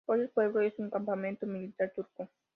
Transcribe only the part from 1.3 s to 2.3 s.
militar turco.